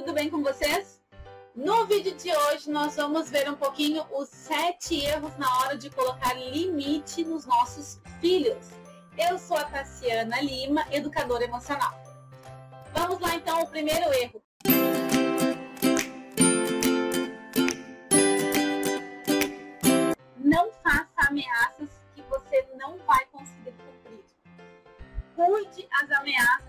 tudo 0.00 0.14
bem 0.14 0.30
com 0.30 0.42
vocês? 0.42 0.98
No 1.54 1.84
vídeo 1.84 2.16
de 2.16 2.34
hoje 2.34 2.70
nós 2.70 2.96
vamos 2.96 3.28
ver 3.28 3.50
um 3.50 3.54
pouquinho 3.54 4.02
os 4.10 4.30
sete 4.30 4.98
erros 4.98 5.36
na 5.36 5.58
hora 5.58 5.76
de 5.76 5.90
colocar 5.90 6.32
limite 6.32 7.22
nos 7.22 7.44
nossos 7.44 8.00
filhos. 8.18 8.70
Eu 9.18 9.38
sou 9.38 9.58
a 9.58 9.64
Tassiana 9.64 10.40
Lima, 10.40 10.86
educadora 10.90 11.44
emocional. 11.44 11.92
Vamos 12.94 13.20
lá 13.20 13.34
então, 13.34 13.60
o 13.60 13.66
primeiro 13.66 14.10
erro. 14.14 14.42
Não 20.38 20.72
faça 20.82 21.28
ameaças 21.28 21.90
que 22.14 22.22
você 22.22 22.66
não 22.78 22.96
vai 23.06 23.26
conseguir 23.26 23.74
cumprir. 23.74 24.24
Cuide 25.36 25.86
as 25.92 26.10
ameaças 26.10 26.59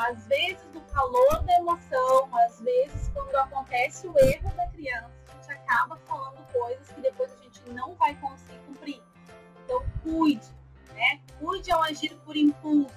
às 0.00 0.26
vezes 0.26 0.64
no 0.72 0.80
calor 0.82 1.42
da 1.44 1.54
emoção, 1.54 2.34
às 2.34 2.60
vezes 2.60 3.10
quando 3.12 3.34
acontece 3.36 4.06
o 4.06 4.18
erro 4.18 4.50
da 4.54 4.66
criança, 4.68 5.10
a 5.28 5.34
gente 5.34 5.52
acaba 5.52 5.96
falando 6.06 6.44
coisas 6.52 6.88
que 6.88 7.00
depois 7.00 7.32
a 7.32 7.42
gente 7.42 7.60
não 7.70 7.94
vai 7.96 8.14
conseguir 8.16 8.58
cumprir. 8.66 9.02
Então 9.64 9.84
cuide, 10.02 10.48
né? 10.94 11.20
Cuide 11.38 11.70
ao 11.70 11.82
agir 11.82 12.14
por 12.24 12.34
impulso. 12.34 12.94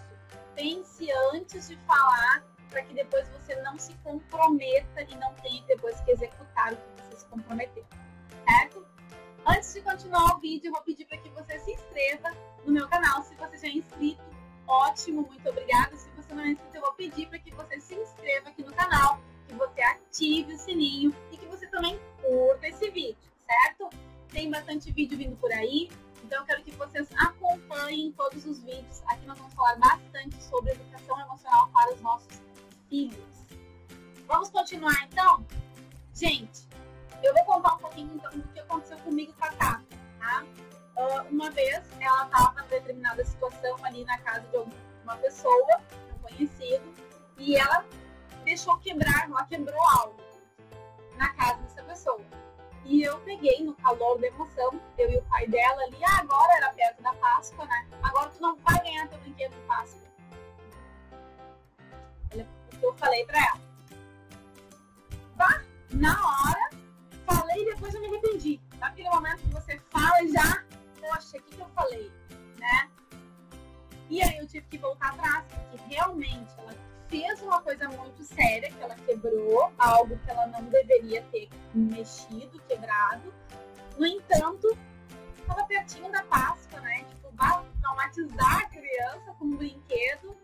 Pense 0.56 1.12
antes 1.34 1.68
de 1.68 1.76
falar 1.78 2.44
para 2.70 2.82
que 2.84 2.94
depois 2.94 3.28
você 3.30 3.56
não 3.62 3.78
se 3.78 3.94
comprometa 3.96 5.02
e 5.02 5.16
não 5.18 5.34
tenha 5.36 5.62
depois 5.68 6.00
que 6.02 6.12
executar 6.12 6.74
o 6.74 6.78
que 6.78 7.02
você 7.02 7.18
se 7.18 7.26
comprometeu, 7.26 7.86
certo? 8.48 8.86
Antes 9.46 9.74
de 9.74 9.82
continuar 9.82 10.38
o 10.38 10.40
vídeo, 10.40 10.72
vou 10.72 10.82
pedir 10.82 11.06
para 11.06 11.18
que 11.18 11.30
você 11.30 11.60
se 11.60 11.72
inscreva 11.72 12.32
no 12.66 12.72
meu 12.72 12.88
canal 12.88 13.22
se 13.24 13.36
você 13.36 13.58
já 13.58 13.68
é 13.68 13.72
inscrito. 13.72 14.24
Ótimo, 14.66 15.24
muito 15.24 15.50
obrigada. 15.50 15.94
Inscrito, 16.24 16.62
eu 16.74 16.82
vou 16.82 16.94
pedir 16.94 17.28
para 17.28 17.40
que 17.40 17.52
você 17.52 17.80
se 17.80 17.96
inscreva 17.96 18.50
aqui 18.50 18.64
no 18.64 18.74
canal, 18.74 19.20
que 19.48 19.54
você 19.56 19.82
ative 19.82 20.54
o 20.54 20.58
sininho 20.58 21.16
e 21.32 21.38
que 21.38 21.46
você 21.48 21.68
também 21.68 22.00
curta 22.22 22.68
esse 22.68 22.90
vídeo, 22.90 23.18
certo? 23.46 23.90
Tem 24.30 24.50
bastante 24.50 24.92
vídeo 24.92 25.18
vindo 25.18 25.36
por 25.36 25.52
aí, 25.52 25.90
então 26.24 26.40
eu 26.40 26.46
quero 26.46 26.64
que 26.64 26.72
vocês 26.72 27.08
acompanhem 27.18 28.12
todos 28.14 28.46
os 28.46 28.64
vídeos. 28.64 29.04
Aqui 29.08 29.26
nós 29.26 29.38
vamos 29.38 29.54
falar 29.54 29.76
bastante 29.78 30.42
sobre 30.44 30.72
educação 30.72 31.20
emocional 31.20 31.70
para 31.70 31.94
os 31.94 32.02
nossos 32.02 32.42
filhos. 32.90 33.46
Vamos 34.26 34.50
continuar 34.50 35.08
então? 35.12 35.46
Gente, 36.14 36.68
eu 37.22 37.34
vou 37.34 37.44
contar 37.46 37.76
um 37.76 37.80
pouquinho 37.80 38.16
então 38.16 38.32
do 38.32 38.48
que 38.48 38.60
aconteceu 38.60 38.98
comigo 39.00 39.34
com 39.34 39.46
a 39.46 39.52
Tata, 39.52 39.84
tá? 40.20 40.46
Uh, 40.96 41.28
uma 41.32 41.50
vez 41.52 41.84
ela 42.00 42.26
estava 42.26 42.64
em 42.64 42.68
determinada 42.68 43.26
situação 43.26 43.84
ali 43.84 44.06
na 44.06 44.18
casa 44.20 44.48
de 44.48 44.58
uma 45.04 45.18
pessoa, 45.18 45.82
conhecido, 46.34 46.94
e 47.38 47.56
ela 47.56 47.86
deixou 48.44 48.78
quebrar, 48.80 49.26
ela 49.26 49.46
quebrou 49.46 49.82
algo 49.90 50.22
na 51.18 51.34
casa 51.34 51.62
dessa 51.62 51.84
pessoa. 51.84 52.22
E 52.86 53.02
eu 53.02 53.18
peguei 53.22 53.64
no 53.64 53.74
calor 53.76 54.20
da 54.20 54.28
emoção, 54.28 54.80
eu 54.98 55.10
e 55.10 55.18
o 55.18 55.22
pai 55.24 55.48
dela 55.48 55.82
ali, 55.84 55.98
ah, 56.04 56.20
agora 56.20 56.54
era 56.58 56.74
perto 56.74 57.02
da 57.02 57.14
Páscoa, 57.14 57.66
né? 57.66 57.88
Agora 58.02 58.30
tu 58.30 58.42
não 58.42 58.58
vai 58.58 58.82
ganhar 58.82 59.08
teu 59.08 59.20
brinquedo 59.20 59.54
de 59.54 59.62
Páscoa. 59.62 60.04
Eu 62.82 62.94
falei 62.96 63.26
pra 63.26 63.38
ela. 63.38 63.62
Bah, 65.36 65.64
na 65.92 66.12
hora, 66.12 66.70
falei 67.26 67.62
e 67.62 67.66
depois 67.66 67.94
eu 67.94 68.02
me 68.02 68.08
arrependi. 68.08 68.60
Naquele 68.78 69.10
momento 69.10 69.38
que 69.38 69.54
você 69.54 69.80
fala 69.90 70.28
já, 70.28 70.66
poxa, 71.00 71.38
o 71.38 71.42
que, 71.42 71.56
que 71.56 71.62
eu 71.62 71.70
falei, 71.70 72.12
né? 72.58 72.90
E 74.10 74.22
aí 74.22 74.38
eu 74.38 74.48
tive 74.48 74.68
que 74.68 74.78
voltar 74.78 75.10
atrás, 75.10 75.46
porque 75.52 75.78
realmente 75.88 76.52
ela 76.58 76.74
fez 77.08 77.42
uma 77.42 77.62
coisa 77.62 77.88
muito 77.90 78.24
séria, 78.24 78.72
que 78.72 78.82
ela 78.82 78.96
quebrou 78.96 79.72
algo 79.78 80.18
que 80.18 80.30
ela 80.30 80.48
não 80.48 80.64
deveria 80.66 81.22
ter 81.32 81.50
mexido, 81.74 82.60
quebrado. 82.68 83.34
No 83.98 84.06
entanto, 84.06 84.78
estava 85.38 85.66
pertinho 85.66 86.12
da 86.12 86.24
Páscoa, 86.24 86.80
né? 86.82 87.04
Tipo, 87.04 87.32
traumatizar 87.80 88.58
a 88.60 88.70
criança 88.70 89.34
com 89.38 89.46
um 89.46 89.56
brinquedo, 89.56 90.36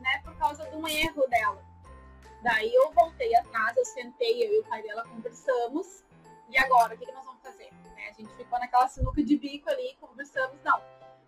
né? 0.00 0.20
Por 0.24 0.36
causa 0.36 0.64
de 0.66 0.76
um 0.76 0.86
erro 0.86 1.26
dela. 1.28 1.64
Daí 2.42 2.72
eu 2.74 2.92
voltei 2.92 3.34
atrás, 3.36 3.76
eu 3.76 3.84
sentei, 3.84 4.44
eu 4.44 4.52
e 4.52 4.60
o 4.60 4.64
pai 4.64 4.82
dela 4.82 5.04
conversamos. 5.04 6.04
E 6.48 6.58
agora, 6.58 6.94
o 6.94 6.98
que, 6.98 7.06
que 7.06 7.12
nós 7.12 7.24
vamos 7.24 7.42
fazer? 7.42 7.72
Né? 7.94 8.08
A 8.08 8.12
gente 8.12 8.32
ficou 8.36 8.58
naquela 8.58 8.86
sinuca 8.88 9.22
de 9.22 9.36
bico 9.36 9.68
ali, 9.68 9.96
conversamos, 10.00 10.56
não 10.62 10.80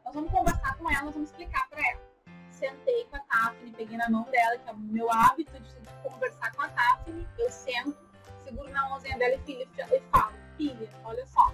nós 0.09 0.15
vamos 0.15 0.31
conversar 0.31 0.75
com 0.79 0.91
ela, 0.91 1.03
nós 1.03 1.15
vamos 1.15 1.29
explicar 1.29 1.69
para 1.69 1.87
ela. 1.87 2.01
Sentei 2.51 3.05
com 3.11 3.17
a 3.17 3.21
Tafne, 3.21 3.71
peguei 3.73 3.99
na 3.99 4.09
mão 4.09 4.23
dela, 4.31 4.57
que 4.57 4.69
é 4.69 4.73
o 4.73 4.77
meu 4.79 5.13
hábito 5.13 5.61
de 5.61 5.75
conversar 6.03 6.51
com 6.53 6.63
a 6.63 6.69
Tafne. 6.71 7.29
Eu 7.37 7.51
sento, 7.51 7.97
seguro 8.43 8.71
na 8.71 8.89
mãozinha 8.89 9.19
dela 9.19 9.35
e, 9.35 9.39
filha, 9.41 9.69
e 9.77 10.01
falo: 10.11 10.33
Filha, 10.57 10.89
olha 11.05 11.27
só, 11.27 11.53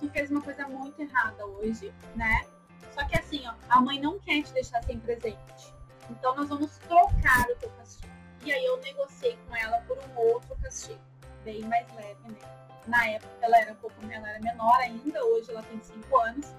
tu 0.00 0.08
fez 0.08 0.30
uma 0.30 0.40
coisa 0.40 0.66
muito 0.66 1.00
errada 1.02 1.44
hoje, 1.44 1.92
né? 2.16 2.46
Só 2.94 3.04
que 3.06 3.18
assim, 3.18 3.46
ó, 3.46 3.54
a 3.68 3.80
mãe 3.82 4.00
não 4.00 4.18
quer 4.20 4.42
te 4.42 4.52
deixar 4.54 4.82
sem 4.84 4.98
presente. 4.98 5.74
Então 6.08 6.34
nós 6.34 6.48
vamos 6.48 6.78
trocar 6.78 7.46
o 7.50 7.56
teu 7.56 7.70
castigo. 7.72 8.12
E 8.42 8.50
aí 8.50 8.64
eu 8.64 8.78
negociei 8.78 9.38
com 9.46 9.54
ela 9.54 9.82
por 9.82 9.98
um 9.98 10.16
outro 10.16 10.56
castigo, 10.62 11.00
bem 11.44 11.62
mais 11.64 11.86
leve, 11.94 12.28
né? 12.30 12.38
Na 12.86 13.06
época 13.08 13.32
ela 13.40 13.58
era 13.58 13.72
um 13.72 13.76
pouco 13.76 13.94
era 14.10 14.38
menor 14.40 14.76
ainda, 14.80 15.24
hoje 15.24 15.50
ela 15.50 15.62
tem 15.62 15.80
5 15.80 16.18
anos. 16.18 16.54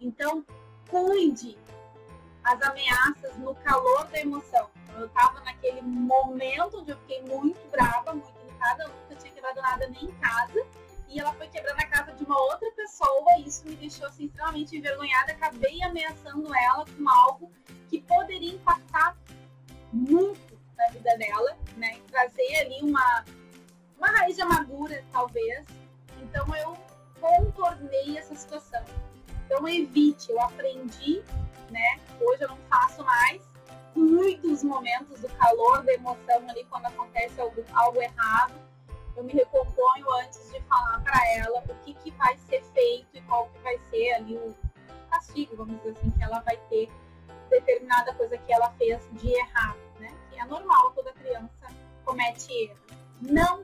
Então, 0.00 0.44
cuide 0.88 1.56
as 2.42 2.60
ameaças 2.62 3.36
no 3.36 3.54
calor 3.56 4.06
da 4.08 4.20
emoção. 4.20 4.70
Eu 4.96 5.06
estava 5.06 5.40
naquele 5.40 5.82
momento 5.82 6.78
onde 6.78 6.90
eu 6.90 6.96
fiquei 6.98 7.22
muito 7.22 7.60
brava, 7.70 8.12
muito 8.12 8.28
irritada, 8.46 8.84
eu 8.84 8.88
nunca 8.88 9.14
tinha 9.16 9.32
quebrado 9.32 9.60
nada 9.60 9.86
nem 9.88 10.04
em 10.04 10.12
casa. 10.12 10.66
E 11.08 11.18
ela 11.18 11.32
foi 11.34 11.48
quebrar 11.48 11.74
na 11.74 11.86
casa 11.86 12.12
de 12.12 12.24
uma 12.24 12.40
outra 12.40 12.70
pessoa, 12.72 13.38
e 13.38 13.48
isso 13.48 13.66
me 13.66 13.74
deixou 13.74 14.06
assim, 14.06 14.26
extremamente 14.26 14.76
envergonhada. 14.76 15.32
Acabei 15.32 15.82
ameaçando 15.82 16.54
ela 16.54 16.84
com 16.84 17.08
algo 17.08 17.52
que 17.88 18.00
poderia 18.00 18.54
impactar 18.54 19.16
muito 19.92 20.58
na 20.76 20.86
vida 20.88 21.16
dela, 21.18 21.56
né? 21.76 22.00
Trazer 22.08 22.60
ali 22.60 22.80
uma 22.82 23.24
raiz 24.20 24.36
de 24.36 24.42
amargura, 24.42 25.02
talvez. 25.12 25.66
Então 26.22 26.46
eu 26.56 26.76
contornei 27.20 28.18
essa 28.18 28.34
situação. 28.34 28.84
Então 29.46 29.66
evite, 29.66 30.30
eu 30.30 30.40
aprendi, 30.40 31.22
né? 31.70 31.98
Hoje 32.20 32.42
eu 32.42 32.48
não 32.48 32.58
faço 32.68 33.02
mais. 33.02 33.42
Muitos 33.94 34.62
momentos 34.62 35.20
do 35.20 35.28
calor, 35.30 35.82
da 35.82 35.92
emoção 35.92 36.48
ali 36.48 36.64
quando 36.70 36.86
acontece 36.86 37.40
algo, 37.40 37.64
algo 37.72 38.00
errado. 38.00 38.54
Eu 39.16 39.24
me 39.24 39.32
recomponho 39.32 40.10
antes 40.22 40.50
de 40.52 40.60
falar 40.62 41.00
para 41.02 41.28
ela 41.36 41.64
o 41.68 41.74
que, 41.84 41.94
que 41.94 42.10
vai 42.12 42.36
ser 42.38 42.62
feito 42.72 43.08
e 43.14 43.20
qual 43.22 43.48
que 43.48 43.58
vai 43.60 43.78
ser 43.90 44.12
ali 44.12 44.36
o 44.36 44.54
castigo, 45.10 45.56
vamos 45.56 45.76
dizer 45.78 45.90
assim, 45.98 46.10
que 46.10 46.22
ela 46.22 46.40
vai 46.40 46.56
ter 46.68 46.88
determinada 47.50 48.14
coisa 48.14 48.38
que 48.38 48.52
ela 48.52 48.70
fez 48.72 49.02
de 49.12 49.32
errado, 49.32 49.80
né? 49.98 50.14
Que 50.30 50.38
é 50.38 50.44
normal, 50.44 50.92
toda 50.92 51.12
criança 51.14 51.66
comete 52.04 52.52
erro. 52.52 52.76
Não 53.20 53.59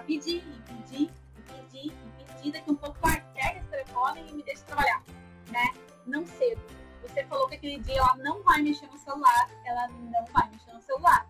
pedir, 0.00 0.38
e 0.38 0.62
pedir, 0.62 1.10
e 1.36 1.42
pedir, 1.42 1.92
e 2.18 2.24
pedir. 2.24 2.52
Daqui 2.52 2.70
um 2.70 2.76
pouco, 2.76 2.98
vai, 3.00 3.20
pega 3.34 3.58
esse 3.58 3.68
telefone 3.68 4.28
e 4.28 4.32
me 4.32 4.42
deixa 4.42 4.62
trabalhar. 4.64 5.02
Né? 5.50 5.74
Não 6.06 6.26
ceda. 6.26 6.60
Você 7.02 7.24
falou 7.24 7.48
que 7.48 7.56
aquele 7.56 7.78
dia 7.78 7.98
ela 7.98 8.16
não 8.16 8.42
vai 8.42 8.62
mexer 8.62 8.86
no 8.86 8.98
celular, 8.98 9.50
ela 9.64 9.88
não 9.88 10.24
vai 10.26 10.48
mexer 10.50 10.72
no 10.72 10.80
celular. 10.82 11.26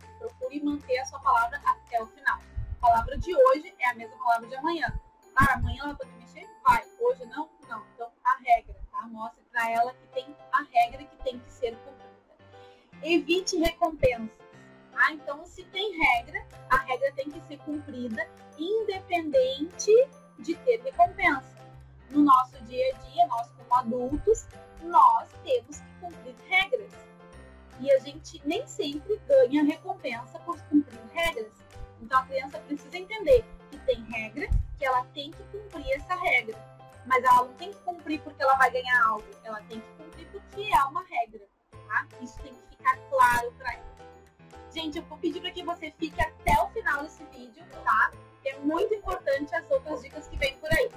Né? 0.00 0.08
Procure 0.18 0.62
manter 0.62 0.98
a 0.98 1.06
sua 1.06 1.20
palavra 1.20 1.60
até 1.64 2.02
o 2.02 2.06
final. 2.06 2.38
A 2.78 2.86
palavra 2.86 3.16
de 3.18 3.34
hoje 3.34 3.74
é 3.78 3.90
a 3.90 3.94
mesma 3.94 4.16
palavra 4.16 4.48
de 4.48 4.54
amanhã. 4.56 5.00
Ah, 5.36 5.54
amanhã 5.54 5.84
ela 5.84 5.94
pode 5.94 6.10
mexer? 6.12 6.48
Vai. 6.62 6.84
Hoje 7.00 7.24
não? 7.26 7.48
Não. 7.68 7.84
Então, 7.94 8.10
a 8.24 8.36
regra, 8.38 8.74
tá? 8.90 9.06
Mostre 9.06 9.42
para 9.50 9.70
ela 9.70 9.92
que 9.94 10.06
tem 10.08 10.36
a 10.52 10.62
regra 10.62 11.04
que 11.04 11.16
tem 11.24 11.38
que 11.38 11.50
ser 11.50 11.76
cumprida. 11.76 12.14
Evite 13.02 13.56
recompensas. 13.56 14.43
Ah, 15.04 15.12
então, 15.12 15.44
se 15.44 15.62
tem 15.64 15.92
regra, 15.98 16.42
a 16.70 16.78
regra 16.78 17.12
tem 17.12 17.30
que 17.30 17.38
ser 17.42 17.58
cumprida, 17.58 18.26
independente 18.58 19.92
de 20.38 20.54
ter 20.54 20.80
recompensa. 20.82 21.54
No 22.08 22.22
nosso 22.22 22.58
dia 22.64 22.94
a 22.94 22.98
dia, 22.98 23.26
nós 23.26 23.50
como 23.50 23.74
adultos, 23.74 24.46
nós 24.82 25.28
temos 25.44 25.78
que 25.78 26.00
cumprir 26.00 26.34
regras. 26.48 26.90
E 27.80 27.92
a 27.92 27.98
gente 27.98 28.40
nem 28.46 28.66
sempre 28.66 29.20
ganha 29.28 29.62
recompensa 29.64 30.38
por 30.38 30.58
cumprir 30.70 31.00
regras. 31.12 31.52
Então 32.00 32.20
a 32.20 32.26
criança 32.26 32.58
precisa 32.60 32.96
entender 32.96 33.44
que 33.70 33.78
tem 33.80 34.02
regra 34.04 34.48
que 34.78 34.86
ela 34.86 35.04
tem 35.12 35.30
que 35.32 35.42
cumprir 35.44 35.90
essa 35.96 36.14
regra. 36.14 36.56
Mas 37.04 37.22
ela 37.22 37.44
não 37.44 37.52
tem 37.54 37.70
que 37.70 37.78
cumprir 37.80 38.22
porque 38.22 38.42
ela 38.42 38.54
vai 38.54 38.70
ganhar 38.70 39.06
algo. 39.06 39.26
Ela 39.42 39.60
tem 39.68 39.80
que 39.80 40.02
cumprir 40.02 40.26
porque 40.28 40.62
é 40.62 40.84
uma 40.84 41.04
regra. 41.04 41.46
Tá? 41.70 42.06
Isso 42.22 42.38
tem 42.40 42.54
que 42.54 42.76
ficar 42.76 42.96
claro 43.10 43.52
para. 43.58 43.83
Gente, 44.74 44.98
eu 44.98 45.04
vou 45.04 45.16
pedir 45.18 45.40
para 45.40 45.52
que 45.52 45.62
você 45.62 45.92
fique 45.92 46.20
até 46.20 46.60
o 46.60 46.68
final 46.70 47.04
desse 47.04 47.22
vídeo, 47.26 47.64
tá? 47.84 48.10
É 48.44 48.58
muito 48.58 48.92
importante 48.92 49.54
as 49.54 49.70
outras 49.70 50.02
dicas 50.02 50.26
que 50.26 50.36
vem 50.36 50.56
por 50.58 50.68
aí. 50.74 50.90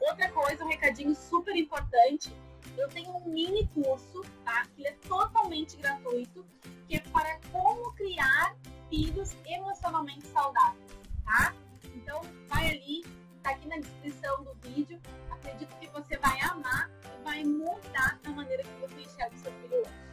Outra 0.00 0.30
coisa, 0.30 0.64
um 0.64 0.68
recadinho 0.68 1.12
super 1.16 1.56
importante, 1.56 2.32
eu 2.78 2.88
tenho 2.88 3.10
um 3.16 3.24
mini 3.24 3.66
curso, 3.74 4.22
tá? 4.44 4.64
Que 4.66 4.82
ele 4.82 4.88
é 4.90 4.96
totalmente 5.08 5.76
gratuito, 5.76 6.46
que 6.86 6.94
é 6.94 7.00
para 7.00 7.40
como 7.50 7.92
criar 7.94 8.54
filhos 8.88 9.34
emocionalmente 9.44 10.28
saudáveis, 10.28 10.92
tá? 11.24 11.52
Então, 11.96 12.20
vai 12.46 12.70
ali, 12.70 13.04
tá 13.42 13.50
aqui 13.50 13.66
na 13.66 13.78
descrição 13.78 14.44
do 14.44 14.54
vídeo. 14.62 15.00
Acredito 15.32 15.76
que 15.80 15.88
você 15.88 16.16
vai 16.18 16.40
amar 16.42 16.88
e 17.18 17.24
vai 17.24 17.42
mudar 17.42 18.20
a 18.24 18.30
maneira 18.30 18.62
que 18.62 18.80
você 18.80 19.00
enxerga 19.00 19.34
o 19.34 19.38
seu 19.40 19.52
filho 19.52 19.80
hoje. 19.80 20.06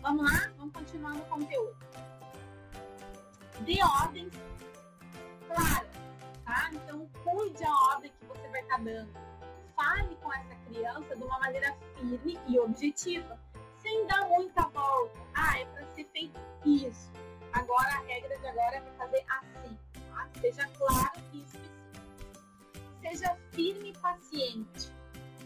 Vamos 0.00 0.32
lá? 0.32 0.55
Vamos 0.66 0.72
continuar 0.72 1.14
no 1.14 1.24
conteúdo. 1.26 1.76
Dê 3.60 3.80
ordens 3.82 4.32
claras, 5.46 5.88
tá? 6.44 6.70
Então, 6.72 7.08
cuide 7.22 7.64
a 7.64 7.72
ordem 7.92 8.12
que 8.18 8.26
você 8.26 8.48
vai 8.48 8.62
estar 8.62 8.78
tá 8.78 8.82
dando. 8.82 9.10
Fale 9.76 10.16
com 10.16 10.32
essa 10.32 10.54
criança 10.66 11.14
de 11.14 11.22
uma 11.22 11.38
maneira 11.38 11.76
firme 11.94 12.40
e 12.48 12.58
objetiva, 12.58 13.38
sem 13.80 14.06
dar 14.08 14.28
muita 14.28 14.62
volta. 14.68 15.20
Ah, 15.34 15.60
é 15.60 15.64
para 15.66 15.86
ser 15.94 16.04
feito 16.12 16.40
isso. 16.64 17.12
Agora, 17.52 17.88
a 17.88 18.00
regra 18.00 18.36
de 18.36 18.46
agora 18.48 18.76
é 18.76 18.80
para 18.80 19.06
fazer 19.06 19.24
assim. 19.28 19.78
Tá? 20.10 20.28
Seja 20.40 20.68
claro 20.78 21.20
e 21.32 21.42
específico. 21.42 21.74
Seja 23.02 23.36
firme 23.52 23.90
e 23.90 23.98
paciente. 23.98 24.92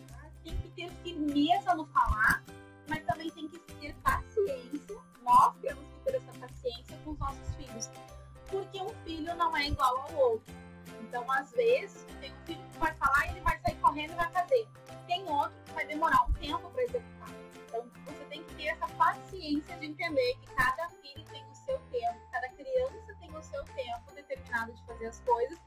Tá? 0.09 0.31
Tem 0.43 0.57
que 0.57 0.69
ter 0.71 0.91
firmeza 1.03 1.75
no 1.75 1.85
falar, 1.89 2.43
mas 2.89 3.05
também 3.05 3.31
tem 3.31 3.49
que 3.49 3.59
ter 3.59 3.95
paciência. 3.97 4.90
Nós 5.23 5.55
temos 5.61 5.85
que 5.85 6.01
ter 6.05 6.17
essa 6.17 6.33
paciência 6.39 6.97
com 7.05 7.11
os 7.11 7.19
nossos 7.19 7.55
filhos. 7.57 7.91
Porque 8.49 8.81
um 8.81 8.89
filho 9.05 9.35
não 9.37 9.57
é 9.57 9.69
igual 9.69 10.01
ao 10.01 10.15
outro. 10.15 10.55
Então, 11.03 11.31
às 11.31 11.51
vezes, 11.53 12.05
tem 12.21 12.33
um 12.33 12.47
filho 12.47 12.63
que 12.69 12.79
vai 12.79 12.95
falar 12.95 13.27
e 13.27 13.31
ele 13.31 13.41
vai 13.41 13.59
sair 13.61 13.77
correndo 13.77 14.13
e 14.13 14.17
vai 14.17 14.31
fazer. 14.31 14.69
Tem 15.07 15.29
outro 15.29 15.57
que 15.65 15.73
vai 15.73 15.87
demorar 15.87 16.25
um 16.25 16.33
tempo 16.35 16.71
para 16.71 16.83
executar. 16.83 17.29
Então, 17.67 17.91
você 18.05 18.25
tem 18.25 18.45
que 18.45 18.55
ter 18.55 18.67
essa 18.67 18.87
paciência 18.89 19.77
de 19.77 19.87
entender 19.87 20.35
que 20.41 20.55
cada 20.55 20.89
filho 20.89 21.25
tem 21.25 21.45
o 21.49 21.55
seu 21.55 21.79
tempo, 21.91 22.21
cada 22.33 22.49
criança 22.49 23.15
tem 23.21 23.37
o 23.37 23.43
seu 23.43 23.65
tempo 23.65 24.15
determinado 24.15 24.73
de 24.73 24.85
fazer 24.87 25.07
as 25.07 25.21
coisas. 25.21 25.59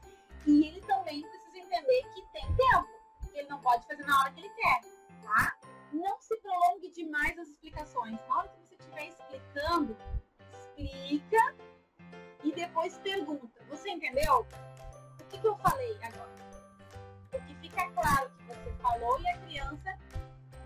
E 0.46 0.66
ele 0.66 0.80
também 0.82 1.22
precisa 1.22 1.58
entender 1.58 2.02
que 2.14 2.22
tem 2.32 2.46
tempo. 2.54 2.88
Que 3.32 3.38
ele 3.38 3.48
não 3.48 3.60
pode 3.60 3.86
fazer 3.86 4.04
na 4.04 4.20
hora 4.20 4.30
que 4.32 4.40
ele 4.40 4.50
quer, 4.50 4.80
tá? 5.22 5.56
Não 5.92 6.20
se 6.20 6.36
prolongue 6.36 6.90
demais 6.90 7.38
as 7.38 7.48
explicações. 7.48 8.18
Na 8.28 8.38
hora 8.38 8.48
que 8.48 8.63
explicando, 9.54 9.96
explica 10.52 11.54
e 12.42 12.52
depois 12.52 12.98
pergunta. 12.98 13.60
Você 13.68 13.88
entendeu? 13.88 14.46
O 15.20 15.24
que, 15.26 15.38
que 15.38 15.46
eu 15.46 15.56
falei 15.58 15.96
agora? 16.02 16.34
Porque 17.30 17.54
fica 17.54 17.88
claro 17.90 18.30
que 18.30 18.44
você 18.46 18.72
falou 18.82 19.20
e 19.20 19.28
a 19.28 19.38
criança 19.38 19.98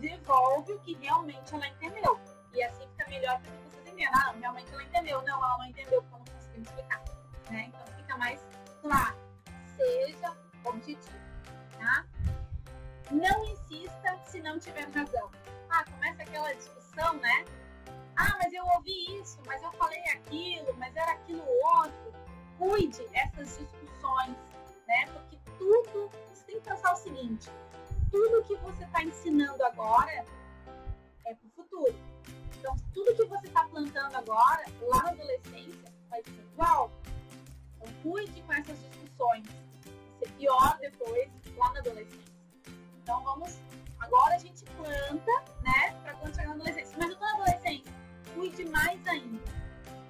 devolve 0.00 0.72
o 0.72 0.80
que 0.80 0.94
realmente 0.94 1.54
ela 1.54 1.68
entendeu. 1.68 2.18
E 2.54 2.62
assim 2.62 2.88
fica 2.88 3.08
melhor 3.08 3.40
para 3.40 3.52
que 3.52 3.64
você 3.64 3.90
entenda. 3.90 4.10
Ah, 4.14 4.32
realmente 4.32 4.72
ela 4.72 4.82
entendeu. 4.82 5.22
Não, 5.22 5.44
ela 5.44 5.58
não 5.58 5.66
entendeu 5.66 6.02
porque 6.04 6.30
eu 6.30 6.54
não 6.54 6.62
explicar. 6.62 7.04
Né? 7.50 7.66
Então 7.68 7.86
fica 7.96 8.16
mais 8.16 8.44
claro. 8.80 9.16
Seja 9.76 10.36
objetivo. 10.64 11.18
Tá? 11.78 12.06
Não 13.10 13.44
insista 13.44 14.18
se 14.24 14.40
não 14.40 14.58
tiver 14.58 14.88
razão. 14.90 15.30
Ah, 15.70 15.84
começa 15.84 16.22
aquela 16.22 16.52
discussão, 16.54 17.14
né? 17.18 17.44
Ah, 18.20 18.36
mas 18.42 18.52
eu 18.52 18.64
ouvi 18.74 19.20
isso, 19.20 19.38
mas 19.46 19.62
eu 19.62 19.70
falei 19.72 20.02
aquilo, 20.12 20.74
mas 20.76 20.94
era 20.96 21.12
aquilo 21.12 21.44
outro. 21.76 22.12
Cuide 22.58 23.06
essas 23.12 23.56
discussões, 23.56 24.36
né? 24.88 25.06
Porque 25.12 25.38
tudo, 25.56 26.10
você 26.28 26.44
tem 26.44 26.60
que 26.60 26.68
pensar 26.68 26.92
o 26.92 26.96
seguinte: 26.96 27.48
tudo 28.10 28.42
que 28.42 28.56
você 28.56 28.84
está 28.84 29.04
ensinando 29.04 29.62
agora 29.64 30.10
é 30.10 31.34
para 31.34 31.46
o 31.46 31.50
futuro. 31.54 31.94
Então, 32.58 32.74
tudo 32.92 33.14
que 33.14 33.24
você 33.24 33.46
está 33.46 33.68
plantando 33.68 34.16
agora, 34.16 34.64
lá 34.82 35.02
na 35.04 35.10
adolescência, 35.10 35.92
vai 36.10 36.20
ser 36.24 36.40
igual. 36.52 36.90
Então, 37.76 37.92
cuide 38.02 38.42
com 38.42 38.52
essas 38.52 38.76
discussões. 38.80 39.46
Vai 39.46 40.18
ser 40.18 40.30
pior 40.32 40.76
depois, 40.80 41.30
lá 41.56 41.72
na 41.72 41.78
adolescência. 41.78 42.34
Então, 43.00 43.22
vamos. 43.22 43.60
Agora 44.00 44.34
a 44.34 44.38
gente 44.38 44.64
planta, 44.64 45.32
né? 45.62 45.92
Para 46.02 46.14
quando 46.14 46.34
chegar 46.34 46.48
na 46.48 46.54
adolescência. 46.54 46.96
Mas 46.98 47.17
cuide 48.38 48.64
mais 48.66 49.04
ainda. 49.08 49.52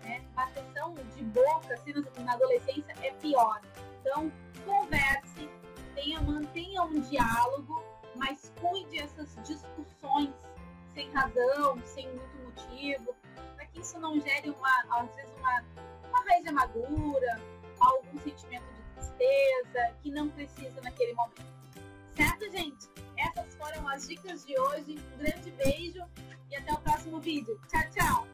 Né? 0.03 0.23
Bateção 0.35 0.95
de 0.95 1.25
boca, 1.25 1.75
assim, 1.75 1.93
na 2.23 2.35
adolescência, 2.35 2.95
é 3.03 3.11
pior. 3.13 3.61
Então, 4.01 4.31
converse, 4.65 5.49
tenha, 5.95 6.21
mantenha 6.21 6.83
um 6.83 7.01
diálogo, 7.01 7.83
mas 8.15 8.53
cuide 8.61 8.99
essas 8.99 9.35
discussões 9.47 10.31
sem 10.93 11.11
razão, 11.13 11.81
sem 11.87 12.07
muito 12.09 12.37
motivo, 12.45 13.15
para 13.55 13.65
que 13.67 13.81
isso 13.81 13.99
não 13.99 14.21
gere 14.21 14.51
uma, 14.51 14.85
às 14.91 15.15
vezes 15.15 15.33
uma, 15.39 15.65
uma 16.09 16.25
raiz 16.25 16.43
de 16.43 16.49
amargura, 16.51 17.41
algum 17.81 18.19
sentimento 18.19 18.65
de 18.75 18.83
tristeza 18.95 19.95
que 20.03 20.11
não 20.11 20.29
precisa 20.29 20.81
naquele 20.83 21.15
momento. 21.15 21.59
Certo, 22.15 22.51
gente? 22.51 22.89
Essas 23.17 23.55
foram 23.55 23.89
as 23.89 24.09
dicas 24.09 24.45
de 24.45 24.59
hoje. 24.59 24.97
Um 25.15 25.19
grande 25.19 25.51
beijo 25.53 26.05
próximo 26.99 27.21
vídeo. 27.21 27.57
Tchau, 27.69 27.83
tchau! 27.91 28.19